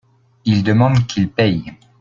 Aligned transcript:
Il 0.45 0.63
demande 0.63 1.05
qu'il 1.05 1.29
paye. 1.29 1.73